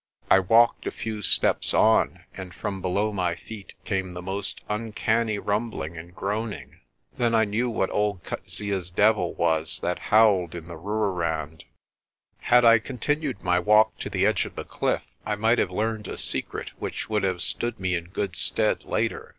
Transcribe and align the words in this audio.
I 0.31 0.39
walked 0.39 0.87
a 0.87 0.91
few 0.91 1.21
steps 1.21 1.75
on, 1.75 2.21
and 2.35 2.55
from 2.55 2.81
below 2.81 3.13
my 3.13 3.35
feet 3.35 3.75
came 3.85 4.15
the 4.15 4.21
most 4.23 4.59
uncanny 4.67 5.37
rumbling 5.37 5.95
and 5.95 6.15
groaning. 6.15 6.79
Then 7.19 7.35
I 7.35 7.45
knew 7.45 7.69
what 7.69 7.91
old 7.91 8.23
Coetzee's 8.23 8.89
devil 8.89 9.35
was 9.35 9.79
that 9.81 9.99
howled 10.09 10.55
in 10.55 10.67
the 10.67 10.75
Rooirand. 10.75 11.65
Had 12.39 12.65
I 12.65 12.79
continued 12.79 13.43
my 13.43 13.59
walk 13.59 13.95
to 13.99 14.09
the 14.09 14.25
edge 14.25 14.45
of 14.45 14.55
the 14.55 14.65
cliff, 14.65 15.03
I 15.23 15.35
might 15.35 15.59
have 15.59 15.69
learned 15.69 16.07
a 16.07 16.17
secret 16.17 16.71
which 16.79 17.07
would 17.07 17.21
have 17.21 17.43
stood 17.43 17.79
me 17.79 17.93
in 17.93 18.05
good 18.05 18.35
stead 18.35 18.85
later. 18.85 19.29